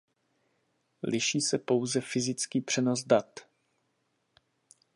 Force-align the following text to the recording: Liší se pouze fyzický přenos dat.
Liší 1.03 1.41
se 1.41 1.57
pouze 1.57 2.01
fyzický 2.01 2.61
přenos 2.61 3.03
dat. 3.05 3.39